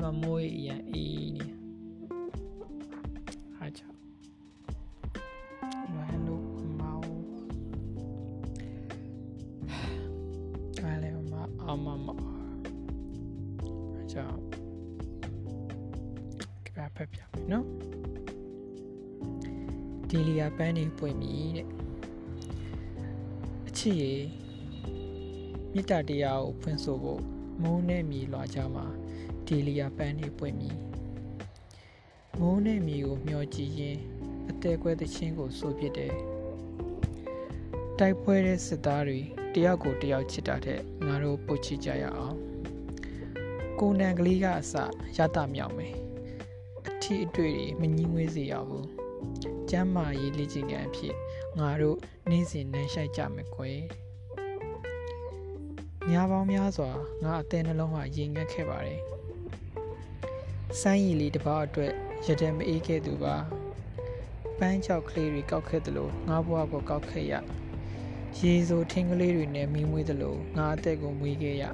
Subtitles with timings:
[0.00, 1.46] မှာမိုးရန်အေးနေ
[3.56, 3.88] ဟာချာ
[5.92, 6.44] လွယ်လို့
[6.80, 7.14] မောင်း
[10.82, 11.32] အဲ့လေမ
[11.62, 14.24] အမမဟာချာ
[16.66, 17.66] ကပ်ဖက်ပြမယ်နော်
[20.08, 21.68] ဒီလီယာပန်းနေပွင့်ပြီတဲ့
[23.68, 24.14] အချစ်ရေ
[25.74, 27.22] မေတ္တာတရားကိုဖွင့်ဆိုဖို့
[27.62, 28.86] မုန်းနဲ့မြေလွှာကြမှာ
[29.52, 30.70] ဒီလီယာပန်းနေပွင့်ပြီ
[32.38, 33.98] မုန်းနဲ့မြေကိုမျောကြည့်ရင်
[34.50, 36.14] အသေးကွဲသချင်းကိုဆိုပြတယ်
[37.98, 39.18] တိုက်ပွဲတဲ့စစ်သားတွေ
[39.54, 42.36] တယောက်ကိုတယောက်ချစ်တာတဲ့ငါတို့ပုတ်ချကြရအောင်
[43.80, 44.74] ကိုနံကလေးကအစ
[45.16, 45.94] ရတာမြောက်မယ်
[46.88, 48.88] အထီးအတွေ့တွေမငြင်းဝေးစေရဘူး
[49.70, 51.14] ကျမ်းမာရေးလေ့ကျင့်ခန်းအဖြစ်
[51.58, 51.98] ငါတို့
[52.30, 53.78] နေ့စဉ်နှမ်းရှိုက်ကြမယ်ကွယ်
[56.10, 56.90] ညာပေါင်းများစွာ
[57.22, 59.00] ငါအသေးနှလုံးဟာရင်ငတ်ခဲ့ပါတယ်
[60.78, 61.92] စမ်းရည်လေးတစ်ပေါက်အတွက်
[62.26, 63.36] ရတဲ့မအေးခဲ့သူပါ
[64.58, 67.34] ပန်းချောက်ကလေးတွေကောက်ခဲ့သလိုငါဘွားကိုကောက်ခဲ့ရ
[68.40, 71.64] ရေစိုးထင်းကလေးတွေနဲ့မီးမွေးသလိုငါအသက်ကိုမွေးခဲ့ရ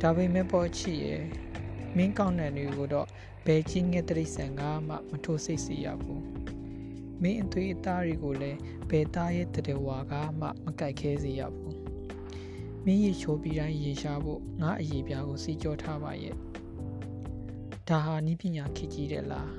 [0.00, 1.22] ဒါပေမဲ့ပေါ်ချီရဲ့
[1.96, 3.08] မင်းကောင်းတဲ့လူကိုတော့
[3.46, 6.24] ဘယ်ကြီးငယ်တိရစ္ဆာန်ကမှမထိုးစိတ်စီရဘူး
[7.22, 8.58] မင်းအသွေးအသားတွေကိုလည်း
[8.90, 11.76] ဘယ်သားရဲ့တဝါကမှမကြိုက်ခဲစေရဘူး
[12.84, 16.36] မင်းရေချိုးပြီးတိုင်းရေရှားဖို့ငါအရေးပြားကိုစီကြောထားပါရဲ့
[17.92, 19.52] ဒါဟာနိပညာခေကြီးတယ်လား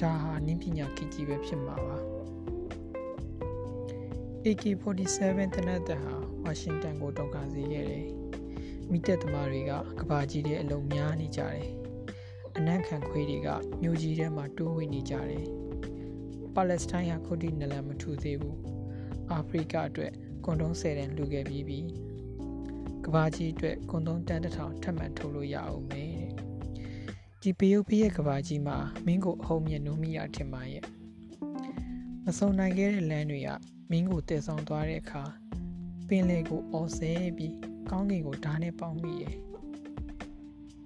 [0.00, 1.98] ဒါဟာနိပညာခေကြီးပဲဖြစ်မှာပါ
[4.44, 8.06] AK47 တနက်တက်ဟာဝါရှင်တန်ကိုတောက်ကစေခဲ့တယ်
[8.90, 11.66] မိတက်သမားတွေကကဘာကြီးတဲ့အလုံးများနေကြတယ်
[12.56, 13.48] အနက်ခံခွေးတွေက
[13.82, 15.46] မြို့ကြီးထဲမှာတိုးဝင်နေကြတယ်
[16.54, 18.58] ပါလက်စတိုင်းဟာခုထိနလန်မထူသေးဘူး
[19.30, 20.12] အာဖရိကအတွက်
[20.44, 21.80] ကွန်တုံး၁၀တန်းလှူခဲ့ပြီးပြီ
[23.04, 26.17] ကဘာကြီးအတွက်ကွန်တုံးတန်းတစ်ထောင်ထပ်မံထုတ်လို့ရအောင်မယ်တဲ့
[27.50, 28.76] ဒီပယုတ်ပြရဲ့ကဘာကြီးမှာ
[29.06, 30.84] မင်းကိုအဟုံးမြင့်နိုးမိရထင်ပါရဲ့
[32.24, 33.48] မဆုံနိုင်ခဲ့တဲ့လမ်းတွေက
[33.90, 35.22] မင်းကိုတည်ဆောင်သွားတဲ့အခါ
[36.08, 37.54] ပင်လေကိုအော်ဆဲပြီး
[37.90, 39.36] ကောင်းကင်ကိုဓာတ်နဲ့ပေါင်းမိရဲ့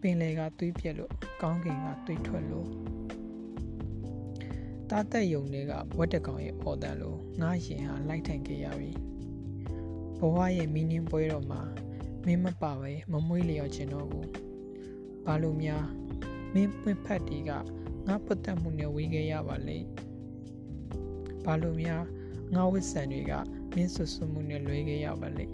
[0.00, 1.12] ပင်လေကသွေးပြက်လို့
[1.42, 2.68] ကောင်းကင်ကသွေးထွက်လို့
[4.90, 8.92] တားတက်ယုံတွေကဝက်တကောင်ရဲ့အော်တန်လို့ငါရင်ဟာလိုက်ထိုင်ခဲ့ရပြီ
[10.18, 11.62] ဘဝရဲ့မီနင်းပွဲတော်မှာ
[12.26, 14.28] မင်းမပါပဲမမွေးလျော်ခြင်းတော့ဘူး
[15.24, 15.84] ဘာလို့များ
[16.52, 17.50] မင်းပွင့်ဖက်တီက
[18.06, 19.78] ငါပတ်သက်မှုနဲ့ဝေးခဲ့ရပါလေ
[21.44, 22.02] ဘာလို့များ
[22.54, 23.32] ငါဝစ်ဆန်တွေက
[23.74, 25.46] မင်းဆွဆွမှုနဲ့လွဲခဲ့ရပါလေ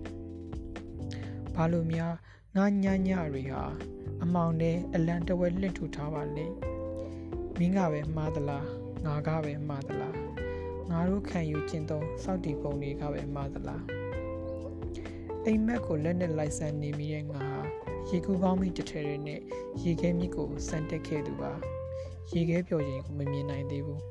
[1.55, 2.13] ဘာလို့များ
[2.57, 3.65] ငါညညတွေဟာ
[4.23, 6.47] အမောင်နဲ့အလံတဝဲလှင့်ထူထားပါလေ
[7.59, 8.67] မင်းကပဲမှားသလား
[9.05, 10.17] ငါကပဲမှားသလား
[10.91, 13.85] ငါတို့ခံယူကျင့်သုံးစောက်တီပုံတွေကပဲမှားသလား
[15.45, 17.48] အိမ်မက်ကိုလက်နဲ့လိုက်ဆန်နေမိတဲ့ငါဟာ
[18.09, 19.41] ရေကူးပေါင်းမိတထဲထဲနဲ့
[19.83, 21.53] ရေခဲမြစ်ကိုစံတက်ခဲ့သူပါ
[22.33, 24.03] ရေခဲပျော်ခြင်းကိုမမြင်နိုင်သေးဘူး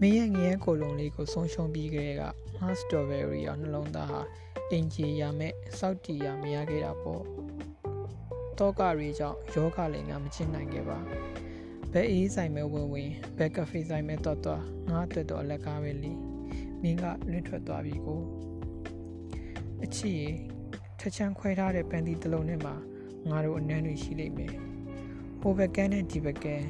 [0.00, 2.22] မင်းရဲ့ငရဲကိုလုံးလေးကိုဆုံးရှုံးပြီးကြတဲ့က
[2.58, 4.20] ငါစတော်ဘယ်ရီရောနှလုံးသားဟာ
[4.70, 7.22] အင်ဂျီရမဲ့စောက်တီရမရခဲ့တာပေါ့
[8.58, 10.98] တောကတွေကြောင့်ယောဂလည်းငါမချင်နိုင်ခဲ့ပါ
[11.92, 16.12] ဘယ်အေးဆိုင်မဲ့ဝင်ဝင်ဘယ်ကဖေးဆိုင်မဲ့တော့တော့ငါအတွက်တော့လက်ကားပဲလी
[16.82, 18.20] မင်းကလွတ်ထွက်သွားပြီကို
[19.84, 20.30] အချစ်ရေ
[21.00, 22.74] ထချမ်းခွဲထားတဲ့ပန်တီတစ်လုံးထဲမှာ
[23.28, 24.52] ငါတို့အနမ်းတွေရှိလိမ့်မယ်
[25.40, 26.66] ဟိုဘက်ကန်းနဲ့ဒီဘက်ကန်း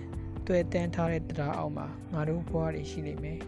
[0.47, 3.41] တွေ့တန်းထားတဲ့တရားအောက်မှာငါတို့ဘွားတွေရှိလိမ့်မယ်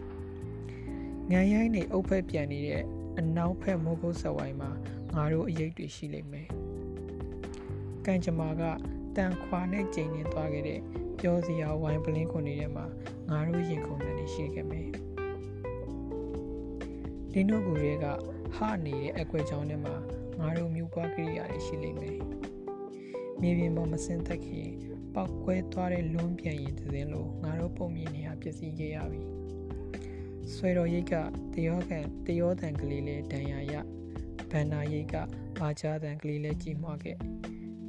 [1.31, 2.83] ။ငံရိုင်းနေအုပ်ဖက်ပြန်နေတဲ့
[3.19, 4.71] အနောက်ဖက်မိုးကုတ်ဆက်ဝိုင်းမှာ
[5.15, 6.47] ငါတို့အရေးတွေရှိလိမ့်မယ်။
[8.05, 8.63] ကန်ချမာက
[9.15, 10.79] တန်ခွာနဲ့ကျိန်နေသွားခဲ့တဲ့
[11.19, 12.85] ပြောစရာဝိုင်းပလင်းခွန်နေတဲ့မှာ
[13.29, 14.87] ငါတို့ရင်ခုန်နေရှိခဲ့မယ်။
[17.31, 18.05] ဒီနိုကူတွေက
[18.55, 19.95] ဟနေတဲ့အကွက်ချောင်းထဲမှာ
[20.41, 22.19] ငါတို့မြူပွားကိရိယာတွေရှိလိမ့်မယ်။
[23.41, 24.69] မြေပြင်ပေါ်မစင်သက်ခင်
[25.15, 29.21] ပောက်ကွဲသွားတဲ့လွန်းပြန်ရင်သင်းလို့ငါတို့ပုံမြင်နေရပျက်စီးခဲ့ရပြီ
[30.53, 31.13] ဆွဲတော်ရိတ်က
[31.53, 33.73] တယောကန်တယောတန်ကလေးလေးဒဏ်ရာရ
[34.51, 35.15] ဘန္နာရိတ်က
[35.59, 37.17] ဘာချာတန်ကလေးလေးကြည်မွားခဲ့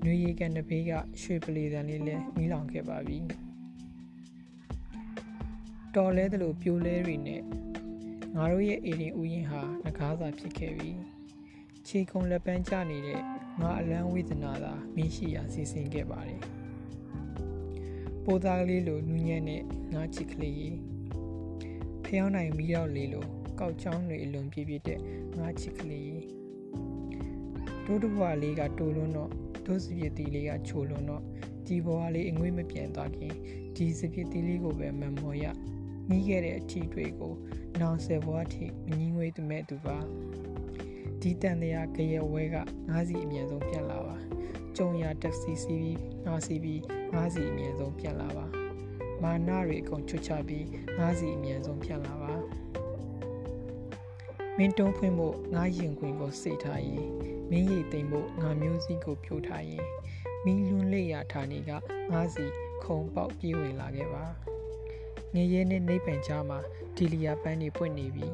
[0.04, 3.18] နွေရိတ်ကနဘေးကရွှေပလီတန်လေးလေးမိလောင်ခဲ့ပါပြီ
[5.94, 7.42] တော်လဲသလိုပြိုလဲတွေနဲ့
[8.34, 10.90] ငါတို့ရဲ့အေရင်ဥယင်ဟာငကားစာဖြစ်ခဲ့ပြီ
[11.88, 13.20] ခြေကုံလက်ပန်းကျနေတဲ့
[13.60, 16.42] ငါအလန်းဝေဒနာသာမင်းရှိရာစီစဉ်ခဲ့ပါတယ်
[18.24, 19.62] ပိုးသားကလေးလိုနူးညံ့တဲ့
[19.94, 20.70] ငါချစ်ကလေးရေ
[22.04, 23.26] ဖျောင်းနိုင်မိတော့လေလို
[23.60, 25.00] ကောက်ချောင်းတွေအလွန်ပြည့်ပြည့်တဲ့
[25.38, 26.18] ငါချစ်ကလေးရေ
[27.84, 29.30] တိုးတဘွားလေးကတိုးလွန်းတော့
[29.66, 31.22] ဒုစပြစ်တီလေးကချိုလွန်းတော့
[31.66, 33.34] ဒီဘွားလေးအငွေ့မပြန်သွားခင်
[33.76, 35.44] ဒီစပြစ်တီလေးကိုပဲမမော်ရ
[36.08, 37.34] မိခဲ့တဲ့အထီတွေကို
[37.80, 39.98] နောင်ဆယ်ဘွားထိမငင်းငွေသူမဲ့သူပါ
[41.22, 42.56] ဒီတန်တရားကြရဝဲက
[42.88, 44.16] ငါးစီအမြန်ဆုံးပြန်လာပါ
[44.76, 46.80] ကြုံရတက်စီစီပြီးငါစီပြီး
[47.14, 48.46] ငါစီအမြဲဆုံးပြန်လာပါ
[49.22, 50.66] မာနတွေအကုန်ချွတ်ချပြီး
[50.98, 52.32] ငါစီအမြဲဆုံးပြန်လာပါ
[54.56, 57.08] မင်းတုံးဖွင့်ဖို့ငါရင်ခွင်ကိုစိတ်ထားရင်
[57.50, 59.86] မင်းရိတ်သိမ်ဖို့ငါမျိုးစည်းကိုဖြိုးထားရင်
[60.44, 61.70] မီးလွန်းလေးရဌာနေက
[62.12, 62.44] ငါစီ
[62.84, 64.24] ခုံပေါက်ပြေးဝင်လာခဲ့ပါ
[65.34, 66.58] ငရဲနဲ့နေပန်ကြားမှာ
[66.96, 68.28] ဒီလီယာပန်းတွေပွင့်နေပြီ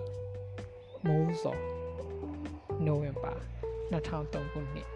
[1.07, 1.78] မိုးစော်
[2.87, 3.33] နိုဝင်ဘာ
[3.93, 4.89] 2003ခုနှစ်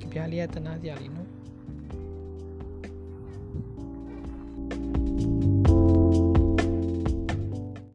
[0.00, 1.28] ကြပြလေးကတနာစရာလေးနော်